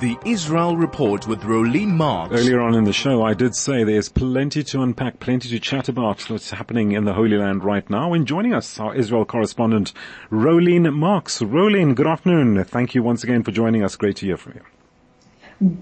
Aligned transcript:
The 0.00 0.16
Israel 0.24 0.76
Report 0.76 1.26
with 1.26 1.40
Rolene 1.42 1.88
Marks. 1.88 2.32
Earlier 2.32 2.60
on 2.60 2.74
in 2.74 2.84
the 2.84 2.92
show, 2.92 3.22
I 3.22 3.34
did 3.34 3.54
say 3.54 3.84
there's 3.84 4.08
plenty 4.08 4.62
to 4.62 4.82
unpack, 4.82 5.18
plenty 5.18 5.48
to 5.48 5.58
chat 5.58 5.88
about 5.88 6.30
what's 6.30 6.50
happening 6.50 6.92
in 6.92 7.04
the 7.04 7.14
Holy 7.14 7.36
Land 7.36 7.64
right 7.64 7.88
now. 7.90 8.12
And 8.12 8.26
joining 8.26 8.54
us, 8.54 8.78
our 8.78 8.94
Israel 8.94 9.24
correspondent, 9.24 9.92
Rolene 10.30 10.94
Marks. 10.94 11.40
Rolene, 11.40 11.94
good 11.94 12.06
afternoon. 12.06 12.62
Thank 12.64 12.94
you 12.94 13.02
once 13.02 13.24
again 13.24 13.42
for 13.42 13.50
joining 13.50 13.82
us. 13.82 13.96
Great 13.96 14.16
to 14.16 14.26
hear 14.26 14.36
from 14.36 14.54
you. 14.54 14.62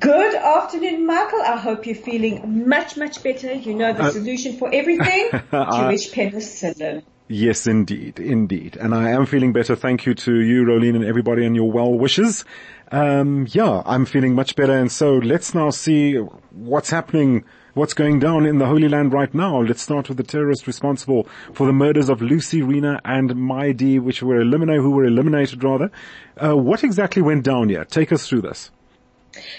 Good 0.01 0.35
afternoon, 0.35 1.05
Michael. 1.05 1.43
I 1.43 1.59
hope 1.59 1.85
you're 1.85 1.95
feeling 1.95 2.67
much, 2.67 2.97
much 2.97 3.23
better. 3.23 3.53
You 3.53 3.75
know 3.75 3.93
the 3.93 4.05
uh, 4.05 4.11
solution 4.11 4.57
for 4.57 4.73
everything? 4.73 5.29
Jewish 5.51 6.11
penicillin. 6.11 7.03
Yes, 7.29 7.67
indeed, 7.67 8.21
indeed. 8.21 8.77
And 8.77 8.95
I 8.95 9.11
am 9.11 9.27
feeling 9.27 9.53
better. 9.53 9.75
Thank 9.75 10.07
you 10.07 10.15
to 10.15 10.41
you, 10.41 10.65
Rolene, 10.65 10.95
and 10.95 11.05
everybody 11.05 11.45
and 11.45 11.57
your 11.57 11.71
well 11.71 11.93
wishes. 11.93 12.45
Um, 12.93 13.49
yeah, 13.51 13.83
I'm 13.85 14.05
feeling 14.05 14.37
much 14.37 14.55
better. 14.55 14.73
And 14.73 14.93
so 14.93 15.15
let's 15.15 15.53
now 15.53 15.71
see 15.71 16.15
what's 16.53 16.91
happening, 16.91 17.45
what's 17.75 17.95
going 17.95 18.21
down 18.21 18.47
in 18.47 18.59
the 18.59 18.67
Holy 18.67 18.89
Land 18.89 19.13
right 19.13 19.35
now. 19.35 19.61
Let's 19.61 19.83
start 19.83 20.09
with 20.09 20.19
the 20.19 20.23
terrorist 20.23 20.69
responsible 20.69 21.27
for 21.53 21.67
the 21.67 21.73
murders 21.73 22.09
of 22.09 22.23
Lucy, 22.23 22.63
Rina, 22.63 23.01
and 23.05 23.31
Maidi, 23.31 24.01
which 24.01 24.23
were 24.23 24.41
eliminated, 24.41 24.83
who 24.83 24.93
were 24.93 25.05
eliminated 25.05 25.65
rather. 25.65 25.91
Uh, 26.41 26.57
what 26.57 26.85
exactly 26.85 27.23
went 27.23 27.43
down 27.43 27.71
here? 27.71 27.85
Take 27.85 28.13
us 28.13 28.29
through 28.29 28.43
this. 28.43 28.71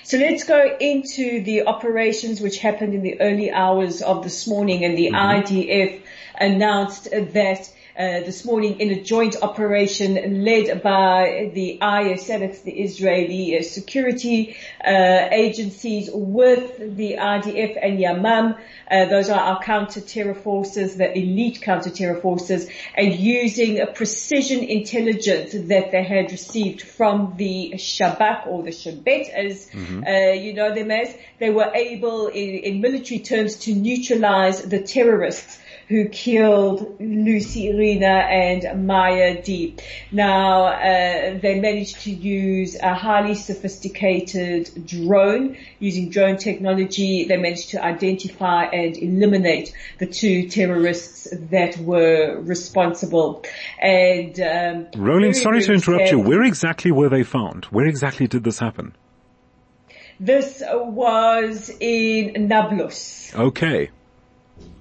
So 0.03 0.17
let's 0.17 0.43
go 0.43 0.77
into 0.79 1.43
the 1.43 1.67
operations 1.67 2.41
which 2.41 2.59
happened 2.59 2.93
in 2.93 3.01
the 3.01 3.19
early 3.21 3.51
hours 3.51 4.01
of 4.01 4.23
this 4.23 4.47
morning 4.47 4.83
and 4.83 4.97
the 4.97 5.11
mm-hmm. 5.11 5.15
IDF 5.15 6.01
announced 6.39 7.09
that 7.11 7.69
uh, 7.97 8.19
this 8.19 8.45
morning 8.45 8.79
in 8.79 8.91
a 8.91 9.01
joint 9.01 9.35
operation 9.41 10.43
led 10.45 10.83
by 10.83 11.49
the 11.55 11.79
ISF, 11.81 12.61
the 12.61 12.71
Israeli 12.71 13.57
uh, 13.57 13.63
security 13.63 14.55
uh, 14.85 15.29
agencies, 15.31 16.07
with 16.13 16.95
the 16.95 17.13
IDF 17.13 17.75
and 17.81 17.97
Yamam. 17.97 18.55
Uh, 18.89 19.05
those 19.05 19.29
are 19.29 19.39
our 19.39 19.63
counter-terror 19.63 20.35
forces, 20.35 20.95
the 20.97 21.11
elite 21.17 21.61
counter-terror 21.63 22.21
forces, 22.21 22.69
and 22.95 23.15
using 23.15 23.79
a 23.79 23.87
precision 23.87 24.63
intelligence 24.63 25.53
that 25.53 25.91
they 25.91 26.03
had 26.03 26.31
received 26.31 26.81
from 26.83 27.33
the 27.37 27.73
Shabak 27.77 28.45
or 28.45 28.61
the 28.61 28.71
Shin 28.71 29.01
Bet, 29.01 29.27
as 29.29 29.69
mm-hmm. 29.71 30.03
Uh, 30.07 30.33
you 30.33 30.53
know 30.53 30.73
them 30.73 30.91
as, 30.91 31.15
they 31.39 31.49
were 31.49 31.71
able, 31.73 32.27
in, 32.27 32.49
in 32.59 32.81
military 32.81 33.19
terms, 33.21 33.55
to 33.55 33.73
neutralize 33.73 34.61
the 34.61 34.83
terrorists 34.83 35.59
who 35.87 36.09
killed 36.09 36.97
Lucy 36.99 37.73
Rina 37.73 38.05
and 38.07 38.85
Maya 38.85 39.41
Deep. 39.41 39.81
Now, 40.11 40.65
uh, 40.65 41.39
they 41.39 41.59
managed 41.61 42.01
to 42.01 42.11
use 42.11 42.75
a 42.75 42.93
highly 42.93 43.35
sophisticated 43.35 44.85
drone 44.85 45.57
using 45.79 46.09
drone 46.09 46.37
technology. 46.37 47.23
They 47.25 47.37
managed 47.37 47.69
to 47.69 47.83
identify 47.83 48.65
and 48.65 48.97
eliminate 48.97 49.73
the 49.99 50.07
two 50.07 50.49
terrorists 50.49 51.29
that 51.31 51.77
were 51.77 52.37
responsible. 52.41 53.45
And 53.81 54.37
um, 54.41 54.85
Rolene, 54.91 55.35
sorry 55.35 55.61
to 55.61 55.73
interrupt 55.73 56.11
you. 56.11 56.19
Where 56.19 56.43
exactly 56.43 56.91
were 56.91 57.09
they 57.09 57.23
found? 57.23 57.65
Where 57.65 57.85
exactly 57.85 58.27
did 58.27 58.43
this 58.43 58.59
happen? 58.59 58.93
This 60.19 60.63
was 60.69 61.71
in 61.79 62.47
Nablus. 62.47 63.33
Okay. 63.35 63.91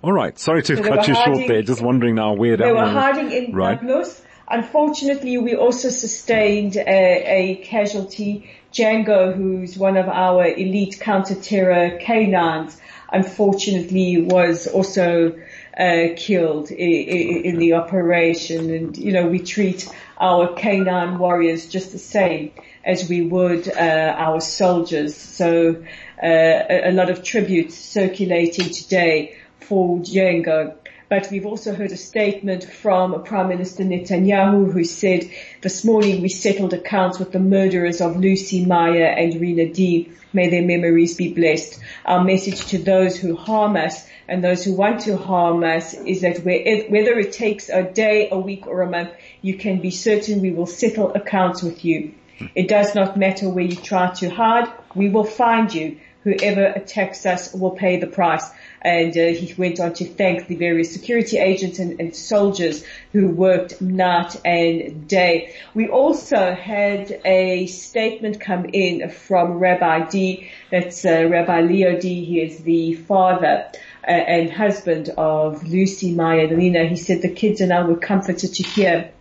All 0.03 0.13
right. 0.13 0.39
Sorry 0.39 0.63
to 0.63 0.77
so 0.77 0.83
cut 0.83 1.09
you 1.09 1.15
hiding, 1.15 1.35
short 1.35 1.49
there. 1.49 1.63
Just 1.63 1.83
wondering 1.83 2.15
now 2.15 2.35
where 2.35 2.57
they 2.57 2.71
were 2.71 2.87
hiding 2.87 3.33
in 3.33 3.55
right. 3.55 3.83
Nablus. 3.83 4.23
Unfortunately, 4.49 5.39
we 5.39 5.57
also 5.57 5.89
sustained 5.89 6.77
a, 6.77 6.83
a, 6.87 7.57
casualty. 7.65 8.51
Django, 8.73 9.35
who's 9.35 9.77
one 9.79 9.97
of 9.97 10.07
our 10.07 10.45
elite 10.45 10.99
counter-terror 11.01 11.99
canines, 11.99 12.79
unfortunately 13.11 14.21
was 14.21 14.67
also 14.67 15.35
uh, 15.77 16.09
killed 16.17 16.71
in, 16.71 17.45
in, 17.45 17.59
the 17.59 17.73
operation. 17.73 18.71
And, 18.71 18.97
you 18.97 19.13
know, 19.13 19.27
we 19.27 19.39
treat 19.39 19.89
our 20.19 20.55
canine 20.55 21.19
warriors 21.19 21.69
just 21.69 21.93
the 21.93 21.99
same 21.99 22.53
as 22.85 23.09
we 23.09 23.23
would 23.23 23.67
uh, 23.69 24.15
our 24.17 24.41
soldiers. 24.41 25.17
So 25.17 25.83
uh, 26.23 26.27
a, 26.27 26.91
a 26.91 26.93
lot 26.93 27.11
of 27.11 27.23
tributes 27.23 27.77
circulating 27.77 28.71
today 28.71 29.37
for 29.61 29.99
Django. 29.99 30.75
But 31.09 31.29
we've 31.31 31.47
also 31.47 31.73
heard 31.73 31.93
a 31.93 31.97
statement 31.97 32.65
from 32.65 33.23
Prime 33.23 33.49
Minister 33.49 33.85
Netanyahu 33.85 34.73
who 34.73 34.83
said, 34.83 35.31
this 35.61 35.85
morning 35.85 36.21
we 36.21 36.29
settled 36.29 36.75
accounts 36.75 37.21
with 37.21 37.31
the 37.31 37.39
murderers 37.39 38.01
of 38.01 38.17
Lucy 38.17 38.65
Maya 38.65 39.15
and 39.17 39.41
Rina 39.41 39.73
Dee. 39.73 40.11
May 40.33 40.51
their 40.51 40.65
memories 40.65 41.17
be 41.17 41.33
blessed. 41.33 41.81
Our 42.05 42.25
message 42.25 42.67
to 42.67 42.79
those 42.79 43.17
who 43.17 43.37
harm 43.37 43.77
us 43.77 44.05
and 44.27 44.43
those 44.43 44.65
who 44.65 44.75
want 44.75 45.03
to 45.03 45.17
harm 45.17 45.63
us 45.63 45.95
is 45.95 46.23
that 46.23 46.45
whether 46.45 47.19
it 47.19 47.33
takes 47.33 47.69
a 47.69 47.85
day, 47.85 48.29
a 48.31 48.39
week 48.39 48.67
or 48.67 48.83
a 48.83 48.91
month, 48.91 49.11
you 49.43 49.57
can 49.57 49.81
be 49.81 49.93
certain 49.93 50.41
we 50.41 50.51
will 50.51 50.67
settle 50.67 51.15
accounts 51.15 51.63
with 51.63 51.85
you. 51.85 52.15
It 52.55 52.69
does 52.69 52.95
not 52.95 53.17
matter 53.17 53.49
where 53.49 53.65
you 53.65 53.77
try 53.77 54.13
to 54.15 54.29
hide, 54.29 54.69
we 54.95 55.09
will 55.09 55.25
find 55.25 55.73
you. 55.73 55.99
Whoever 56.27 56.65
attacks 56.65 57.25
us 57.25 57.55
will 57.55 57.71
pay 57.71 58.01
the 58.01 58.09
price 58.09 58.51
and 58.83 59.17
uh, 59.17 59.27
he 59.27 59.55
went 59.55 59.79
on 59.79 59.93
to 59.95 60.05
thank 60.05 60.49
the 60.49 60.57
various 60.57 60.93
security 60.93 61.39
agents 61.39 61.79
and, 61.79 62.01
and, 62.01 62.17
soldiers 62.17 62.85
who 63.13 63.29
worked 63.29 63.81
night 63.81 64.35
and 64.45 65.07
day. 65.07 65.55
We 65.73 65.87
also 65.87 66.53
had 66.53 67.21
a 67.25 67.69
statement 67.69 68.41
come 68.41 68.65
in 68.73 69.09
from 69.09 69.53
Rabbi 69.61 70.09
Dee, 70.09 70.51
that's 70.73 71.05
uh, 71.05 71.29
Rabbi 71.31 71.61
Leo 71.61 72.01
Dee, 72.01 72.25
he 72.25 72.41
is 72.41 72.59
the 72.59 72.95
father 72.95 73.71
uh, 74.03 74.11
and 74.11 74.51
husband 74.51 75.11
of 75.17 75.63
Lucy 75.63 76.13
Maya 76.13 76.49
Lena. 76.49 76.87
He 76.87 76.97
said 76.97 77.23
the 77.23 77.33
kids 77.33 77.61
and 77.61 77.73
I 77.73 77.85
were 77.85 77.97
comforted 77.97 78.53
to 78.55 78.63
hear 78.65 79.13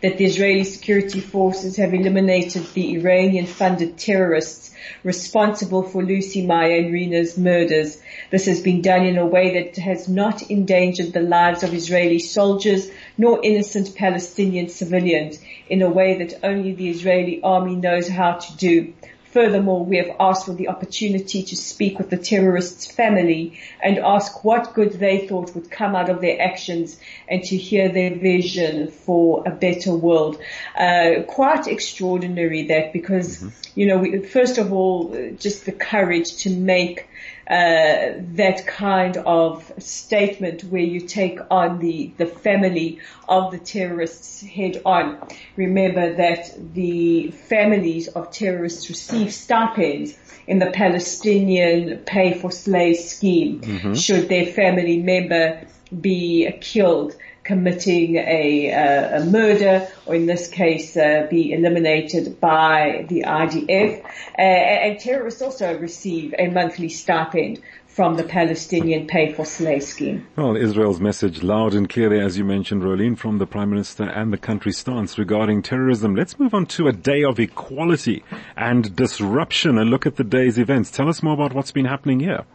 that 0.00 0.18
the 0.18 0.24
Israeli 0.24 0.64
security 0.64 1.20
forces 1.20 1.76
have 1.76 1.94
eliminated 1.94 2.66
the 2.74 2.94
Iranian 2.96 3.46
funded 3.46 3.98
terrorists 3.98 4.74
responsible 5.04 5.82
for 5.82 6.02
Lucy 6.02 6.44
Maya 6.44 6.78
and 6.78 7.38
murders. 7.38 8.00
This 8.30 8.46
has 8.46 8.60
been 8.60 8.82
done 8.82 9.06
in 9.06 9.16
a 9.18 9.26
way 9.26 9.62
that 9.62 9.76
has 9.76 10.08
not 10.08 10.50
endangered 10.50 11.12
the 11.12 11.20
lives 11.20 11.62
of 11.62 11.74
Israeli 11.74 12.18
soldiers 12.18 12.90
nor 13.16 13.44
innocent 13.44 13.94
Palestinian 13.94 14.68
civilians 14.68 15.38
in 15.68 15.82
a 15.82 15.90
way 15.90 16.18
that 16.18 16.40
only 16.42 16.74
the 16.74 16.90
Israeli 16.90 17.40
army 17.42 17.76
knows 17.76 18.08
how 18.08 18.32
to 18.32 18.56
do. 18.56 18.92
Furthermore, 19.32 19.82
we 19.82 19.96
have 19.96 20.14
asked 20.20 20.44
for 20.44 20.52
the 20.52 20.68
opportunity 20.68 21.42
to 21.42 21.56
speak 21.56 21.96
with 21.96 22.10
the 22.10 22.18
terrorists' 22.18 22.86
family 22.86 23.58
and 23.82 23.98
ask 23.98 24.44
what 24.44 24.74
good 24.74 24.92
they 24.92 25.26
thought 25.26 25.54
would 25.54 25.70
come 25.70 25.96
out 25.96 26.10
of 26.10 26.20
their 26.20 26.38
actions 26.38 27.00
and 27.26 27.42
to 27.44 27.56
hear 27.56 27.88
their 27.88 28.14
vision 28.14 28.90
for 28.90 29.42
a 29.46 29.50
better 29.50 29.94
world. 29.94 30.38
Uh, 30.76 31.22
quite 31.26 31.66
extraordinary 31.66 32.66
that 32.66 32.92
because, 32.92 33.38
mm-hmm. 33.38 33.48
you 33.74 33.86
know, 33.86 33.96
we, 33.96 34.18
first 34.18 34.58
of 34.58 34.70
all, 34.70 35.16
just 35.38 35.64
the 35.64 35.72
courage 35.72 36.36
to 36.36 36.50
make 36.50 37.08
uh, 37.52 38.14
that 38.34 38.66
kind 38.66 39.18
of 39.18 39.70
statement 39.78 40.64
where 40.64 40.80
you 40.80 41.00
take 41.00 41.38
on 41.50 41.80
the, 41.80 42.10
the 42.16 42.24
family 42.24 42.98
of 43.28 43.52
the 43.52 43.58
terrorists 43.58 44.40
head 44.40 44.80
on. 44.86 45.18
Remember 45.56 46.14
that 46.14 46.50
the 46.72 47.30
families 47.30 48.08
of 48.08 48.30
terrorists 48.30 48.88
receive 48.88 49.34
stipends 49.34 50.16
in 50.46 50.60
the 50.60 50.70
Palestinian 50.70 51.98
pay 51.98 52.32
for 52.32 52.50
slay 52.50 52.94
scheme 52.94 53.60
mm-hmm. 53.60 53.92
should 53.92 54.30
their 54.30 54.46
family 54.46 54.96
member 55.02 55.60
be 56.00 56.50
killed 56.62 57.14
committing 57.44 58.16
a, 58.16 58.72
uh, 58.72 59.22
a 59.22 59.24
murder, 59.24 59.88
or 60.06 60.14
in 60.14 60.26
this 60.26 60.48
case, 60.48 60.96
uh, 60.96 61.26
be 61.30 61.52
eliminated 61.52 62.40
by 62.40 63.06
the 63.08 63.24
IDF. 63.26 64.04
Uh, 64.04 64.40
and 64.40 64.98
terrorists 65.00 65.42
also 65.42 65.78
receive 65.78 66.34
a 66.38 66.48
monthly 66.48 66.88
stipend 66.88 67.60
from 67.92 68.16
the 68.16 68.24
Palestinian 68.24 69.06
pay 69.06 69.32
for 69.34 69.44
slay 69.44 69.78
scheme. 69.78 70.26
Well, 70.34 70.56
Israel's 70.56 70.98
message 70.98 71.42
loud 71.42 71.74
and 71.74 71.88
clear, 71.88 72.14
as 72.22 72.38
you 72.38 72.44
mentioned, 72.44 72.82
Rolene, 72.82 73.18
from 73.18 73.36
the 73.36 73.46
Prime 73.46 73.68
Minister 73.68 74.04
and 74.04 74.32
the 74.32 74.38
country's 74.38 74.78
stance 74.78 75.18
regarding 75.18 75.60
terrorism. 75.62 76.16
Let's 76.16 76.38
move 76.38 76.54
on 76.54 76.64
to 76.66 76.88
a 76.88 76.92
day 76.92 77.22
of 77.22 77.38
equality 77.38 78.24
and 78.56 78.96
disruption 78.96 79.76
and 79.76 79.90
look 79.90 80.06
at 80.06 80.16
the 80.16 80.24
day's 80.24 80.58
events. 80.58 80.90
Tell 80.90 81.08
us 81.08 81.22
more 81.22 81.34
about 81.34 81.52
what's 81.52 81.72
been 81.72 81.84
happening 81.84 82.20
here. 82.20 82.46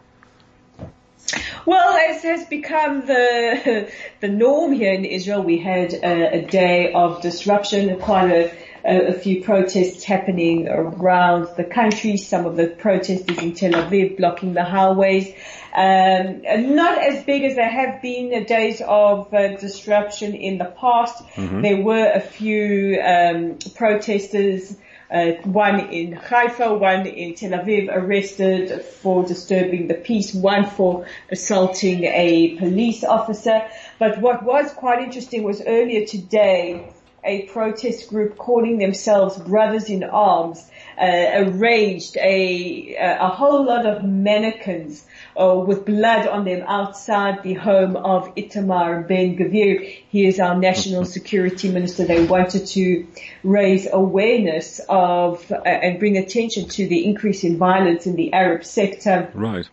Well, 1.66 1.96
as 1.96 2.22
has 2.22 2.44
become 2.46 3.06
the 3.06 3.90
the 4.20 4.28
norm 4.28 4.72
here 4.72 4.92
in 4.92 5.04
Israel, 5.04 5.42
we 5.42 5.58
had 5.58 5.92
a, 5.92 6.38
a 6.38 6.42
day 6.42 6.92
of 6.92 7.20
disruption, 7.22 7.98
quite 8.00 8.30
a, 8.30 8.52
a, 8.84 9.12
few 9.12 9.42
protests 9.42 10.04
happening 10.04 10.68
around 10.68 11.48
the 11.56 11.64
country. 11.64 12.16
Some 12.16 12.46
of 12.46 12.56
the 12.56 12.68
protesters 12.68 13.38
in 13.38 13.54
Tel 13.54 13.72
Aviv 13.72 14.16
blocking 14.16 14.54
the 14.54 14.64
highways. 14.64 15.28
Um, 15.74 16.42
not 16.74 16.98
as 16.98 17.24
big 17.24 17.44
as 17.44 17.56
there 17.56 17.68
have 17.68 18.00
been 18.00 18.44
days 18.44 18.80
of 18.80 19.32
uh, 19.34 19.56
disruption 19.56 20.34
in 20.34 20.58
the 20.58 20.64
past. 20.64 21.22
Mm-hmm. 21.34 21.60
There 21.60 21.82
were 21.82 22.10
a 22.10 22.20
few 22.20 23.00
um, 23.02 23.58
protesters 23.74 24.76
uh, 25.10 25.32
one 25.44 25.80
in 25.90 26.12
Haifa, 26.12 26.74
one 26.74 27.06
in 27.06 27.34
Tel 27.34 27.50
Aviv 27.50 27.88
arrested 27.90 28.82
for 28.82 29.24
disturbing 29.24 29.88
the 29.88 29.94
peace, 29.94 30.34
one 30.34 30.66
for 30.66 31.06
assaulting 31.30 32.04
a 32.04 32.56
police 32.58 33.04
officer. 33.04 33.66
But 33.98 34.20
what 34.20 34.42
was 34.42 34.72
quite 34.72 35.02
interesting 35.02 35.42
was 35.42 35.62
earlier 35.66 36.06
today, 36.06 36.92
a 37.24 37.42
protest 37.46 38.08
group 38.10 38.36
calling 38.36 38.78
themselves 38.78 39.38
Brothers 39.38 39.88
in 39.90 40.04
Arms 40.04 40.64
uh, 41.00 41.30
arranged 41.34 42.16
a, 42.16 42.96
a 42.98 43.28
whole 43.28 43.64
lot 43.64 43.86
of 43.86 44.04
mannequins 44.04 45.04
uh, 45.38 45.54
with 45.54 45.84
blood 45.84 46.26
on 46.26 46.44
them 46.44 46.64
outside 46.66 47.42
the 47.42 47.54
home 47.54 47.96
of 47.96 48.34
Itamar 48.34 49.06
Ben 49.06 49.36
Gvir. 49.36 49.98
He 50.08 50.26
is 50.26 50.40
our 50.40 50.56
national 50.56 51.04
security 51.04 51.70
minister. 51.70 52.04
They 52.04 52.26
wanted 52.26 52.66
to 52.68 53.06
raise 53.44 53.86
awareness 53.90 54.80
of 54.88 55.50
uh, 55.52 55.56
and 55.64 55.98
bring 55.98 56.16
attention 56.16 56.68
to 56.70 56.88
the 56.88 57.04
increase 57.04 57.44
in 57.44 57.56
violence 57.56 58.06
in 58.06 58.16
the 58.16 58.32
Arab 58.32 58.64
sector. 58.64 59.30
Right. 59.34 59.68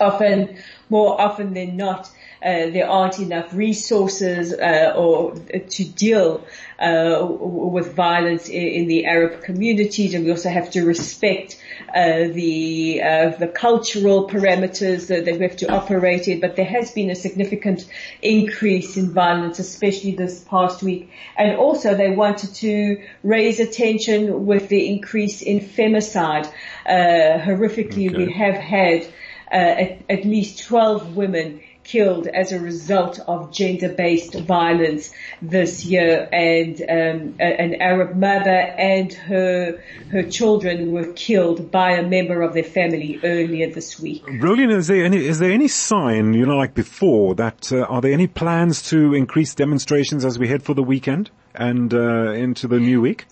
Often, 0.00 0.56
more 0.88 1.20
often 1.20 1.54
than 1.54 1.76
not, 1.76 2.10
uh, 2.42 2.70
there 2.70 2.88
aren't 2.88 3.18
enough 3.18 3.52
resources 3.54 4.52
uh, 4.52 4.92
or 4.96 5.32
uh, 5.32 5.58
to 5.68 5.84
deal 5.84 6.44
uh, 6.78 7.26
with 7.28 7.94
violence 7.94 8.48
in, 8.48 8.62
in, 8.62 8.88
the 8.88 9.06
Arab 9.06 9.42
communities, 9.42 10.12
and 10.12 10.24
we 10.24 10.30
also 10.30 10.50
have 10.50 10.70
to 10.70 10.84
respect 10.84 11.60
uh, 11.94 12.28
the 12.28 13.02
uh, 13.02 13.30
the 13.38 13.48
cultural 13.48 14.28
parameters 14.28 15.08
that, 15.08 15.24
that, 15.24 15.38
we 15.38 15.42
have 15.42 15.56
to 15.56 15.72
operate 15.72 16.28
in. 16.28 16.38
But 16.38 16.56
there 16.56 16.66
has 16.66 16.92
been 16.92 17.10
a 17.10 17.14
significant 17.14 17.88
increase 18.20 18.98
in 18.98 19.12
violence, 19.12 19.58
especially 19.58 20.14
this 20.14 20.44
past 20.44 20.82
week, 20.82 21.10
and 21.38 21.56
also 21.56 21.94
they 21.94 22.10
wanted 22.10 22.54
to 22.56 23.02
raise 23.22 23.60
attention 23.60 24.44
with 24.46 24.68
the 24.68 24.88
increase 24.88 25.40
in 25.40 25.60
femicide. 25.60 26.52
horrifically, 26.86 28.10
okay. 28.10 28.26
we 28.26 28.32
have 28.32 28.54
had 28.56 29.06
at, 29.50 30.02
at 30.08 30.24
least 30.24 30.64
12 30.64 31.16
women 31.16 31.60
killed 31.86 32.26
as 32.26 32.50
a 32.52 32.58
result 32.58 33.20
of 33.28 33.52
gender-based 33.52 34.34
violence 34.40 35.12
this 35.40 35.84
year 35.84 36.28
and 36.32 36.80
um, 36.82 37.36
an 37.38 37.76
Arab 37.80 38.16
mother 38.16 38.50
and 38.50 39.12
her 39.12 39.80
her 40.10 40.24
children 40.24 40.90
were 40.90 41.12
killed 41.12 41.70
by 41.70 41.92
a 41.92 42.02
member 42.06 42.42
of 42.42 42.54
their 42.54 42.64
family 42.64 43.20
earlier 43.22 43.70
this 43.70 44.00
week. 44.00 44.24
Brilliant. 44.40 44.72
Is 44.72 44.88
there 44.88 45.04
any, 45.04 45.24
is 45.24 45.38
there 45.38 45.52
any 45.52 45.68
sign, 45.68 46.34
you 46.34 46.46
know, 46.46 46.56
like 46.56 46.74
before 46.74 47.34
that, 47.36 47.72
uh, 47.72 47.82
are 47.82 48.00
there 48.00 48.12
any 48.12 48.26
plans 48.26 48.82
to 48.90 49.14
increase 49.14 49.54
demonstrations 49.54 50.24
as 50.24 50.38
we 50.38 50.48
head 50.48 50.62
for 50.62 50.74
the 50.74 50.82
weekend 50.82 51.30
and 51.54 51.94
uh, 51.94 52.32
into 52.32 52.66
the 52.66 52.80
new 52.80 53.00
week? 53.00 53.26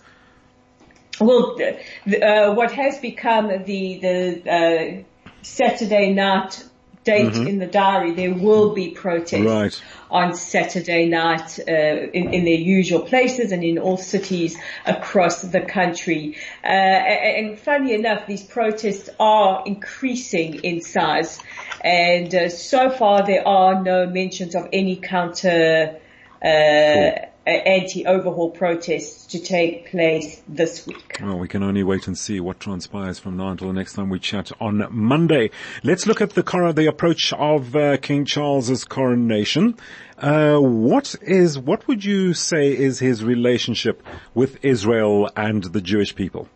Well, 1.20 1.56
uh, 1.60 2.54
what 2.54 2.72
has 2.72 2.98
become 2.98 3.48
the, 3.48 3.98
the, 4.00 4.50
uh, 4.50 5.04
Saturday 5.44 6.12
night 6.12 6.64
date 7.04 7.32
mm-hmm. 7.32 7.46
in 7.46 7.58
the 7.58 7.66
diary, 7.66 8.12
there 8.12 8.32
will 8.32 8.74
be 8.74 8.90
protests 8.90 9.44
right. 9.44 9.82
on 10.10 10.34
Saturday 10.34 11.06
night 11.06 11.58
uh, 11.68 11.72
in, 11.72 12.32
in, 12.32 12.44
their 12.44 12.54
usual 12.54 13.00
places 13.00 13.52
and 13.52 13.62
in 13.62 13.78
all 13.78 13.98
cities 13.98 14.56
across 14.86 15.42
the 15.42 15.60
country. 15.60 16.36
Uh, 16.64 16.68
and, 16.68 17.46
and 17.46 17.58
funny 17.58 17.92
enough, 17.92 18.26
these 18.26 18.42
protests 18.42 19.10
are 19.20 19.62
increasing 19.66 20.54
in 20.64 20.80
size, 20.80 21.38
and 21.82 22.34
uh, 22.34 22.48
so 22.48 22.90
far 22.90 23.26
there 23.26 23.46
are 23.46 23.82
no 23.82 24.06
mentions 24.06 24.54
of 24.54 24.68
any 24.72 24.96
counter. 24.96 26.00
Uh, 26.42 27.10
cool 27.20 27.33
anti-overhaul 27.50 28.50
protests 28.50 29.26
to 29.26 29.38
take 29.38 29.90
place 29.90 30.42
this 30.48 30.86
week. 30.86 31.18
Well, 31.20 31.38
we 31.38 31.48
can 31.48 31.62
only 31.62 31.82
wait 31.82 32.06
and 32.06 32.16
see 32.16 32.40
what 32.40 32.60
transpires 32.60 33.18
from 33.18 33.36
now 33.36 33.48
until 33.48 33.68
the 33.68 33.74
next 33.74 33.94
time 33.94 34.08
we 34.08 34.18
chat 34.18 34.50
on 34.60 34.86
Monday. 34.90 35.50
Let's 35.82 36.06
look 36.06 36.20
at 36.20 36.30
the 36.30 36.42
cor- 36.42 36.72
the 36.72 36.86
approach 36.86 37.32
of 37.32 37.76
uh, 37.76 37.96
King 37.98 38.24
Charles's 38.24 38.84
coronation. 38.84 39.76
Uh, 40.18 40.58
what 40.58 41.14
is 41.22 41.58
what 41.58 41.86
would 41.88 42.04
you 42.04 42.34
say 42.34 42.70
is 42.76 42.98
his 42.98 43.24
relationship 43.24 44.02
with 44.34 44.64
Israel 44.64 45.28
and 45.36 45.64
the 45.64 45.80
Jewish 45.80 46.14
people? 46.14 46.48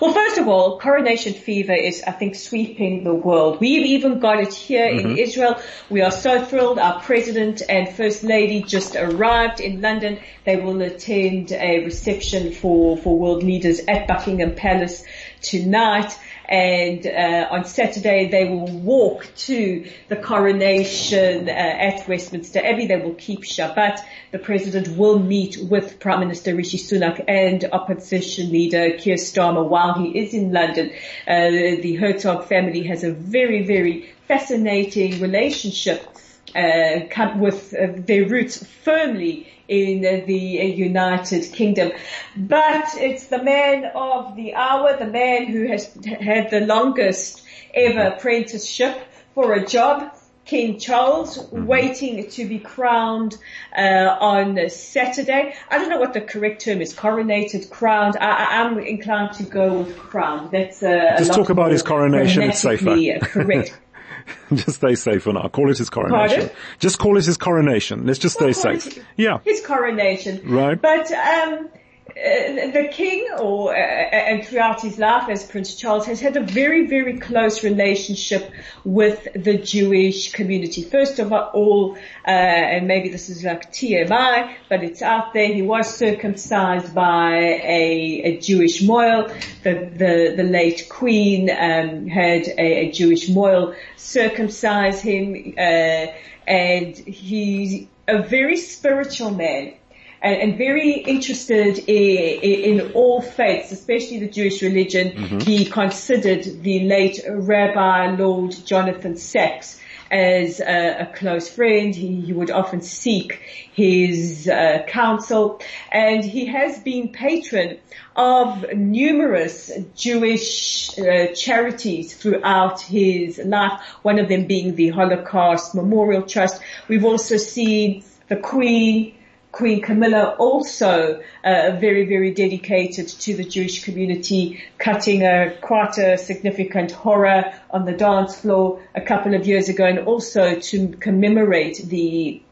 Well, 0.00 0.12
first 0.12 0.38
of 0.38 0.48
all, 0.48 0.78
coronation 0.78 1.34
fever 1.34 1.72
is, 1.72 2.02
I 2.06 2.12
think, 2.12 2.34
sweeping 2.34 3.04
the 3.04 3.14
world. 3.14 3.60
We've 3.60 3.86
even 3.86 4.18
got 4.20 4.40
it 4.40 4.54
here 4.54 4.86
mm-hmm. 4.86 5.10
in 5.10 5.18
Israel. 5.18 5.60
We 5.90 6.02
are 6.02 6.10
so 6.10 6.44
thrilled. 6.44 6.78
Our 6.78 7.00
president 7.00 7.62
and 7.68 7.88
first 7.88 8.22
lady 8.22 8.62
just 8.62 8.96
arrived 8.96 9.60
in 9.60 9.80
London. 9.80 10.20
They 10.44 10.56
will 10.56 10.80
attend 10.82 11.52
a 11.52 11.84
reception 11.84 12.52
for, 12.52 12.96
for 12.96 13.18
world 13.18 13.42
leaders 13.42 13.80
at 13.88 14.06
Buckingham 14.08 14.54
Palace 14.54 15.04
tonight 15.40 16.18
and 16.48 17.06
uh, 17.06 17.48
on 17.50 17.64
Saturday 17.66 18.28
they 18.30 18.48
will 18.48 18.66
walk 18.66 19.26
to 19.36 19.86
the 20.08 20.16
coronation 20.16 21.48
uh, 21.48 21.52
at 21.52 22.08
Westminster 22.08 22.60
Abbey. 22.64 22.86
They 22.86 22.96
will 22.96 23.14
keep 23.14 23.40
Shabbat. 23.40 24.00
The 24.32 24.38
president 24.38 24.96
will 24.96 25.18
meet 25.18 25.58
with 25.58 26.00
Prime 26.00 26.20
Minister 26.20 26.54
Rishi 26.54 26.78
Sunak 26.78 27.22
and 27.28 27.64
opposition 27.70 28.50
leader 28.50 28.96
Keir 28.96 29.16
Starmer 29.16 29.67
while 29.68 29.94
he 29.94 30.18
is 30.18 30.34
in 30.34 30.52
London. 30.52 30.90
Uh, 31.26 31.50
the 31.82 31.96
Herzog 31.96 32.46
family 32.46 32.82
has 32.84 33.04
a 33.04 33.12
very, 33.12 33.66
very 33.66 34.08
fascinating 34.26 35.20
relationship 35.20 36.06
uh, 36.54 37.00
with 37.36 37.74
uh, 37.74 37.88
their 37.96 38.26
roots 38.26 38.64
firmly 38.82 39.48
in 39.68 40.00
the 40.00 40.34
United 40.34 41.52
Kingdom. 41.52 41.92
But 42.36 42.86
it's 42.96 43.26
the 43.26 43.42
man 43.42 43.84
of 43.94 44.34
the 44.34 44.54
hour, 44.54 44.96
the 44.96 45.06
man 45.06 45.46
who 45.46 45.66
has 45.66 45.92
had 46.04 46.50
the 46.50 46.60
longest 46.60 47.42
ever 47.74 48.14
apprenticeship 48.14 48.96
for 49.34 49.52
a 49.52 49.66
job. 49.66 50.10
King 50.48 50.78
Charles 50.78 51.36
mm-hmm. 51.36 51.66
waiting 51.66 52.30
to 52.30 52.48
be 52.48 52.58
crowned 52.58 53.36
uh, 53.76 54.16
on 54.18 54.70
Saturday. 54.70 55.54
I 55.70 55.78
don't 55.78 55.90
know 55.90 55.98
what 55.98 56.14
the 56.14 56.22
correct 56.22 56.62
term 56.62 56.80
is. 56.80 56.94
Coronated, 56.94 57.68
crowned. 57.68 58.16
I, 58.18 58.62
am 58.62 58.78
inclined 58.78 59.34
to 59.34 59.42
go 59.42 59.80
with 59.80 59.98
crowned. 59.98 60.50
That's 60.50 60.82
uh, 60.82 61.16
just 61.18 61.34
talk 61.34 61.50
about 61.50 61.70
his 61.70 61.82
coronation. 61.82 62.44
It's 62.44 62.60
safer. 62.60 62.96
correct. 63.20 63.78
just 64.54 64.76
stay 64.76 64.94
safe 64.94 65.24
for 65.24 65.34
now. 65.34 65.48
Call 65.48 65.70
it 65.70 65.76
his 65.76 65.90
coronation. 65.90 66.40
Pardon? 66.40 66.56
Just 66.78 66.98
call 66.98 67.18
it 67.18 67.26
his 67.26 67.36
coronation. 67.36 68.06
Let's 68.06 68.18
just 68.18 68.36
stay 68.36 68.52
safe. 68.54 69.04
Yeah. 69.16 69.40
His 69.44 69.60
coronation. 69.60 70.40
Right. 70.50 70.80
But, 70.80 71.12
um, 71.12 71.68
the 72.14 72.88
king, 72.90 73.28
or 73.38 73.72
uh, 73.72 73.76
and 73.76 74.46
throughout 74.46 74.80
his 74.80 74.98
life 74.98 75.28
as 75.28 75.44
Prince 75.44 75.74
Charles, 75.74 76.06
has 76.06 76.20
had 76.20 76.36
a 76.36 76.40
very, 76.40 76.86
very 76.86 77.18
close 77.18 77.62
relationship 77.62 78.50
with 78.84 79.28
the 79.34 79.58
Jewish 79.58 80.32
community. 80.32 80.82
First 80.82 81.18
of 81.18 81.32
all, 81.32 81.96
uh, 82.26 82.30
and 82.30 82.88
maybe 82.88 83.08
this 83.10 83.28
is 83.28 83.44
like 83.44 83.72
TMI, 83.72 84.56
but 84.68 84.82
it's 84.82 85.02
out 85.02 85.32
there. 85.34 85.52
He 85.52 85.62
was 85.62 85.94
circumcised 85.94 86.94
by 86.94 87.34
a, 87.36 88.22
a 88.24 88.40
Jewish 88.40 88.82
mohel. 88.82 89.28
The, 89.62 89.74
the 89.74 90.34
the 90.36 90.44
late 90.44 90.88
Queen 90.88 91.50
um, 91.50 92.06
had 92.06 92.48
a, 92.48 92.88
a, 92.88 92.90
Jewish 92.90 93.28
mohel 93.28 93.76
circumcise 93.96 95.00
him, 95.00 95.54
uh, 95.58 96.06
and 96.46 96.96
he's 96.96 97.86
a 98.06 98.22
very 98.22 98.56
spiritual 98.56 99.30
man 99.30 99.74
and, 100.22 100.36
and 100.36 100.58
very 100.58 100.92
interested 100.92 101.78
in, 101.78 102.80
in, 102.80 102.92
all 102.92 103.20
faiths, 103.20 103.72
especially 103.72 104.18
the 104.18 104.28
Jewish 104.28 104.62
religion. 104.62 105.10
Mm-hmm. 105.10 105.38
He 105.40 105.64
considered 105.64 106.44
the 106.62 106.84
late 106.84 107.20
Rabbi 107.28 108.16
Lord 108.16 108.54
Jonathan 108.64 109.16
Sacks 109.16 109.80
as 110.10 110.60
a, 110.60 111.02
a 111.02 111.06
close 111.14 111.48
friend. 111.48 111.94
He, 111.94 112.20
he, 112.20 112.32
would 112.32 112.50
often 112.50 112.80
seek 112.80 113.40
his 113.72 114.48
uh, 114.48 114.84
counsel, 114.86 115.60
and 115.92 116.24
he 116.24 116.46
has 116.46 116.78
been 116.80 117.10
patron 117.10 117.78
of 118.16 118.64
numerous 118.74 119.70
Jewish 119.94 120.98
uh, 120.98 121.34
charities 121.34 122.16
throughout 122.16 122.80
his 122.80 123.38
life. 123.38 123.80
One 124.02 124.18
of 124.18 124.28
them 124.28 124.46
being 124.46 124.74
the 124.74 124.88
Holocaust 124.88 125.74
Memorial 125.74 126.22
Trust. 126.22 126.60
We've 126.88 127.04
also 127.04 127.36
seen 127.36 128.04
the 128.28 128.36
Queen 128.36 129.14
Queen 129.52 129.80
Camilla 129.80 130.36
also 130.38 131.22
uh, 131.42 131.76
very, 131.80 132.04
very 132.06 132.32
dedicated 132.32 133.08
to 133.08 133.34
the 133.34 133.44
Jewish 133.44 133.84
community, 133.84 134.62
cutting 134.78 135.22
a 135.22 135.56
quite 135.62 135.96
a 135.98 136.18
significant 136.18 136.92
hora 136.92 137.58
on 137.70 137.84
the 137.84 137.92
dance 137.92 138.40
floor 138.40 138.82
a 138.94 139.00
couple 139.00 139.34
of 139.34 139.46
years 139.46 139.68
ago 139.68 139.86
and 139.86 140.00
also 140.00 140.60
to 140.60 140.88
commemorate 140.88 141.78
the 141.86 142.42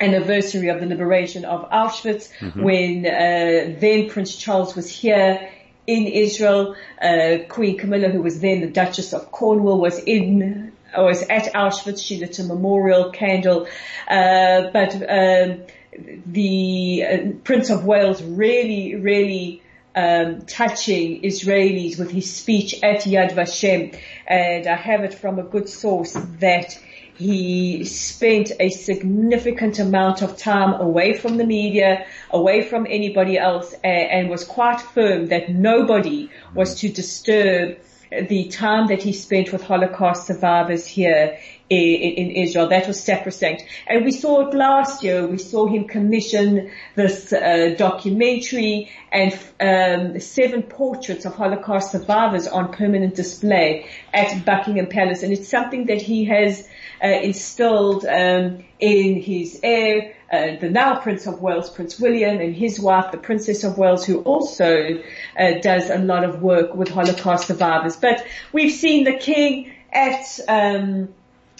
anniversary 0.00 0.68
of 0.68 0.80
the 0.80 0.86
liberation 0.86 1.44
of 1.44 1.68
Auschwitz 1.70 2.30
mm-hmm. 2.38 2.62
when 2.62 3.06
uh, 3.06 3.78
then 3.80 4.08
Prince 4.08 4.36
Charles 4.36 4.74
was 4.74 4.88
here 4.88 5.50
in 5.86 6.06
Israel. 6.06 6.76
Uh, 7.00 7.38
Queen 7.48 7.78
Camilla, 7.78 8.08
who 8.08 8.22
was 8.22 8.40
then 8.40 8.60
the 8.60 8.66
Duchess 8.66 9.12
of 9.12 9.32
Cornwall, 9.32 9.80
was 9.80 9.98
in 9.98 10.72
was 10.96 11.22
at 11.22 11.52
Auschwitz. 11.54 12.04
She 12.04 12.18
lit 12.18 12.38
a 12.38 12.44
memorial 12.44 13.10
candle, 13.10 13.68
uh, 14.08 14.70
but 14.72 14.94
um, 14.94 15.62
the 15.92 17.04
uh, 17.04 17.18
Prince 17.44 17.70
of 17.70 17.84
Wales 17.84 18.22
really, 18.22 18.96
really 18.96 19.62
um, 19.94 20.42
touching 20.42 21.22
Israelis 21.22 21.98
with 21.98 22.10
his 22.10 22.32
speech 22.32 22.82
at 22.82 23.00
Yad 23.00 23.32
Vashem, 23.32 23.98
and 24.26 24.66
I 24.66 24.76
have 24.76 25.02
it 25.02 25.14
from 25.14 25.38
a 25.38 25.42
good 25.42 25.68
source 25.68 26.12
that 26.38 26.78
he 27.16 27.84
spent 27.84 28.52
a 28.58 28.70
significant 28.70 29.78
amount 29.78 30.22
of 30.22 30.38
time 30.38 30.80
away 30.80 31.14
from 31.14 31.36
the 31.36 31.44
media, 31.44 32.06
away 32.30 32.62
from 32.62 32.86
anybody 32.88 33.36
else, 33.36 33.74
and, 33.84 34.10
and 34.10 34.30
was 34.30 34.44
quite 34.44 34.80
firm 34.80 35.26
that 35.26 35.50
nobody 35.50 36.30
was 36.54 36.80
to 36.80 36.88
disturb 36.88 37.78
the 38.10 38.48
time 38.48 38.88
that 38.88 39.02
he 39.02 39.12
spent 39.12 39.52
with 39.52 39.62
Holocaust 39.62 40.26
survivors 40.26 40.86
here 40.86 41.38
in, 41.68 42.30
Israel. 42.32 42.68
That 42.68 42.88
was 42.88 43.00
sacrosanct. 43.00 43.62
And 43.86 44.04
we 44.04 44.10
saw 44.10 44.48
it 44.48 44.54
last 44.54 45.04
year. 45.04 45.26
We 45.26 45.38
saw 45.38 45.66
him 45.66 45.86
commission 45.86 46.70
this 46.96 47.32
uh, 47.32 47.74
documentary 47.78 48.90
and 49.12 49.32
um, 49.60 50.20
seven 50.20 50.62
portraits 50.64 51.24
of 51.24 51.34
Holocaust 51.36 51.92
survivors 51.92 52.48
on 52.48 52.72
permanent 52.72 53.14
display 53.14 53.86
at 54.12 54.44
Buckingham 54.44 54.88
Palace. 54.88 55.22
And 55.22 55.32
it's 55.32 55.48
something 55.48 55.86
that 55.86 56.02
he 56.02 56.24
has 56.24 56.66
uh, 57.02 57.06
instilled 57.06 58.04
um, 58.04 58.64
in 58.80 59.20
his 59.22 59.60
heir, 59.62 60.14
uh, 60.30 60.56
the 60.60 60.70
now 60.70 60.96
Prince 61.00 61.26
of 61.26 61.40
Wales, 61.40 61.70
Prince 61.70 61.98
William, 61.98 62.40
and 62.40 62.54
his 62.54 62.78
wife, 62.78 63.10
the 63.10 63.18
Princess 63.18 63.64
of 63.64 63.78
Wales, 63.78 64.04
who 64.06 64.20
also 64.22 65.02
uh, 65.38 65.52
does 65.60 65.90
a 65.90 65.98
lot 65.98 66.24
of 66.24 66.40
work 66.42 66.74
with 66.74 66.88
Holocaust 66.88 67.48
survivors. 67.48 67.96
But 67.96 68.24
we've 68.52 68.72
seen 68.72 69.04
the 69.04 69.14
King 69.14 69.72
at 69.92 70.38
um, 70.48 71.08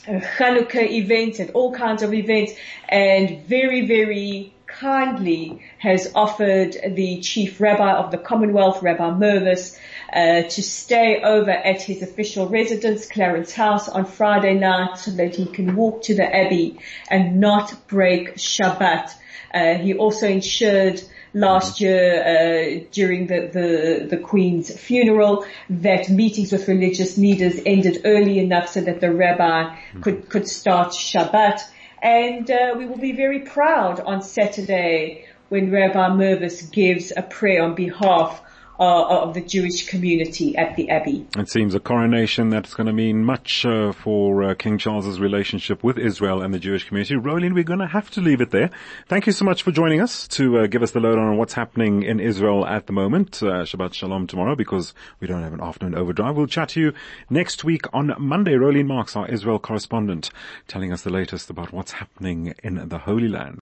Hanukkah 0.06 0.88
events, 0.88 1.40
and 1.40 1.50
all 1.50 1.74
kinds 1.74 2.02
of 2.02 2.14
events, 2.14 2.52
and 2.88 3.42
very, 3.46 3.86
very 3.86 4.54
kindly 4.78 5.62
has 5.78 6.12
offered 6.14 6.76
the 6.94 7.20
chief 7.20 7.60
rabbi 7.60 7.92
of 7.92 8.10
the 8.10 8.18
Commonwealth, 8.18 8.82
Rabbi 8.82 9.10
Mirvis, 9.10 9.78
uh, 10.12 10.42
to 10.42 10.62
stay 10.62 11.22
over 11.22 11.50
at 11.50 11.82
his 11.82 12.02
official 12.02 12.48
residence, 12.48 13.06
Clarence 13.06 13.52
House, 13.52 13.88
on 13.88 14.04
Friday 14.04 14.54
night 14.54 14.98
so 14.98 15.10
that 15.12 15.36
he 15.36 15.46
can 15.46 15.76
walk 15.76 16.02
to 16.04 16.14
the 16.14 16.24
Abbey 16.24 16.78
and 17.10 17.40
not 17.40 17.86
break 17.88 18.36
Shabbat. 18.36 19.14
Uh, 19.52 19.74
he 19.74 19.94
also 19.94 20.28
ensured 20.28 21.00
last 21.32 21.80
year 21.80 22.22
uh, 22.22 22.84
during 22.90 23.26
the, 23.26 23.50
the, 23.52 24.06
the 24.10 24.16
Queen's 24.16 24.76
funeral 24.76 25.44
that 25.68 26.08
meetings 26.08 26.52
with 26.52 26.66
religious 26.68 27.16
leaders 27.18 27.60
ended 27.64 28.02
early 28.04 28.38
enough 28.38 28.68
so 28.68 28.80
that 28.80 29.00
the 29.00 29.12
rabbi 29.12 29.76
could, 30.00 30.28
could 30.28 30.48
start 30.48 30.88
Shabbat. 30.88 31.60
And 32.02 32.50
uh, 32.50 32.74
we 32.76 32.86
will 32.86 32.98
be 32.98 33.12
very 33.12 33.40
proud 33.40 34.00
on 34.00 34.22
Saturday 34.22 35.26
when 35.48 35.70
Rabbi 35.70 36.08
Mirvis 36.08 36.70
gives 36.70 37.12
a 37.14 37.22
prayer 37.22 37.62
on 37.62 37.74
behalf 37.74 38.40
uh, 38.80 39.04
of 39.22 39.34
the 39.34 39.42
Jewish 39.42 39.86
community 39.86 40.56
at 40.56 40.74
the 40.74 40.88
Abbey. 40.88 41.26
It 41.36 41.50
seems 41.50 41.74
a 41.74 41.80
coronation 41.80 42.48
that's 42.48 42.72
going 42.72 42.86
to 42.86 42.92
mean 42.92 43.22
much 43.22 43.66
uh, 43.66 43.92
for 43.92 44.42
uh, 44.42 44.54
King 44.54 44.78
Charles's 44.78 45.20
relationship 45.20 45.84
with 45.84 45.98
Israel 45.98 46.40
and 46.40 46.54
the 46.54 46.58
Jewish 46.58 46.88
community. 46.88 47.14
Rolene, 47.14 47.52
we're 47.52 47.62
going 47.62 47.80
to 47.80 47.86
have 47.86 48.10
to 48.12 48.22
leave 48.22 48.40
it 48.40 48.50
there. 48.50 48.70
Thank 49.06 49.26
you 49.26 49.32
so 49.32 49.44
much 49.44 49.62
for 49.62 49.70
joining 49.70 50.00
us 50.00 50.26
to 50.28 50.60
uh, 50.60 50.66
give 50.66 50.82
us 50.82 50.92
the 50.92 51.00
lowdown 51.00 51.28
on 51.28 51.36
what's 51.36 51.52
happening 51.52 52.02
in 52.02 52.20
Israel 52.20 52.66
at 52.66 52.86
the 52.86 52.92
moment. 52.94 53.42
Uh, 53.42 53.64
Shabbat 53.64 53.92
Shalom 53.92 54.26
tomorrow 54.26 54.56
because 54.56 54.94
we 55.20 55.26
don't 55.26 55.42
have 55.42 55.52
an 55.52 55.60
afternoon 55.60 55.94
overdrive. 55.94 56.36
We'll 56.36 56.46
chat 56.46 56.70
to 56.70 56.80
you 56.80 56.92
next 57.28 57.64
week 57.64 57.84
on 57.92 58.14
Monday. 58.18 58.52
Rolene 58.52 58.86
Marks, 58.86 59.14
our 59.14 59.28
Israel 59.28 59.58
correspondent, 59.58 60.30
telling 60.68 60.90
us 60.90 61.02
the 61.02 61.10
latest 61.10 61.50
about 61.50 61.72
what's 61.72 61.92
happening 61.92 62.54
in 62.62 62.88
the 62.88 62.98
Holy 62.98 63.28
Land. 63.28 63.58